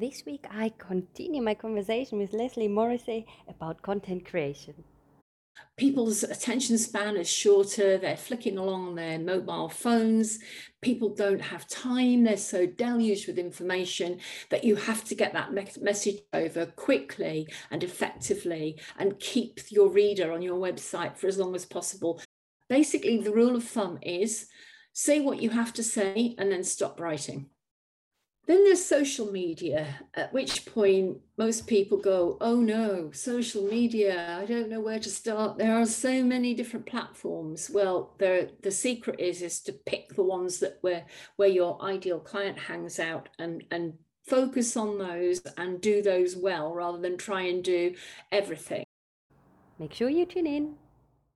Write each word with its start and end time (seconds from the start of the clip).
This 0.00 0.22
week 0.24 0.46
I 0.48 0.72
continue 0.78 1.42
my 1.42 1.54
conversation 1.54 2.18
with 2.18 2.32
Leslie 2.32 2.68
Morrissey 2.68 3.26
about 3.48 3.82
content 3.82 4.24
creation. 4.24 4.84
People's 5.76 6.22
attention 6.22 6.78
span 6.78 7.16
is 7.16 7.28
shorter, 7.28 7.98
they're 7.98 8.16
flicking 8.16 8.58
along 8.58 8.90
on 8.90 8.94
their 8.94 9.18
mobile 9.18 9.68
phones. 9.68 10.38
People 10.82 11.16
don't 11.16 11.40
have 11.40 11.66
time, 11.66 12.22
they're 12.22 12.36
so 12.36 12.64
deluged 12.64 13.26
with 13.26 13.40
information 13.40 14.20
that 14.50 14.62
you 14.62 14.76
have 14.76 15.02
to 15.02 15.16
get 15.16 15.32
that 15.32 15.52
me- 15.52 15.66
message 15.80 16.20
over 16.32 16.66
quickly 16.66 17.48
and 17.72 17.82
effectively 17.82 18.80
and 19.00 19.18
keep 19.18 19.58
your 19.68 19.88
reader 19.88 20.30
on 20.30 20.42
your 20.42 20.60
website 20.60 21.16
for 21.16 21.26
as 21.26 21.38
long 21.38 21.56
as 21.56 21.66
possible. 21.66 22.22
Basically, 22.68 23.18
the 23.18 23.34
rule 23.34 23.56
of 23.56 23.64
thumb 23.64 23.98
is 24.02 24.46
say 24.92 25.18
what 25.18 25.42
you 25.42 25.50
have 25.50 25.72
to 25.72 25.82
say 25.82 26.36
and 26.38 26.52
then 26.52 26.62
stop 26.62 27.00
writing. 27.00 27.50
Then 28.48 28.64
there's 28.64 28.82
social 28.82 29.30
media, 29.30 29.86
at 30.14 30.32
which 30.32 30.64
point 30.64 31.18
most 31.36 31.66
people 31.66 31.98
go, 31.98 32.38
oh 32.40 32.56
no, 32.56 33.10
social 33.12 33.64
media, 33.64 34.38
I 34.40 34.46
don't 34.46 34.70
know 34.70 34.80
where 34.80 34.98
to 34.98 35.10
start. 35.10 35.58
There 35.58 35.76
are 35.76 35.84
so 35.84 36.24
many 36.24 36.54
different 36.54 36.86
platforms. 36.86 37.70
Well, 37.70 38.14
the 38.18 38.70
secret 38.70 39.20
is, 39.20 39.42
is 39.42 39.60
to 39.60 39.72
pick 39.74 40.14
the 40.14 40.22
ones 40.22 40.60
that 40.60 40.78
where, 40.80 41.04
where 41.36 41.50
your 41.50 41.80
ideal 41.82 42.20
client 42.20 42.58
hangs 42.58 42.98
out 42.98 43.28
and, 43.38 43.64
and 43.70 43.92
focus 44.24 44.78
on 44.78 44.96
those 44.96 45.42
and 45.58 45.82
do 45.82 46.00
those 46.00 46.34
well 46.34 46.72
rather 46.72 46.98
than 46.98 47.18
try 47.18 47.42
and 47.42 47.62
do 47.62 47.94
everything. 48.32 48.84
Make 49.78 49.92
sure 49.92 50.08
you 50.08 50.24
tune 50.24 50.46
in. 50.46 50.76